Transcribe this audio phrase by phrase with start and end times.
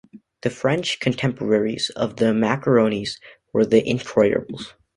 [0.41, 3.19] The French contemporaries of the macaronis
[3.53, 4.73] were the incroyables.